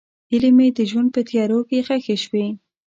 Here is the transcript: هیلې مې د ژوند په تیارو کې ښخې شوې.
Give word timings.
هیلې 0.31 0.51
مې 0.57 0.67
د 0.77 0.79
ژوند 0.89 1.09
په 1.15 1.21
تیارو 1.29 1.59
کې 1.69 1.85
ښخې 1.87 2.15
شوې. 2.23 2.45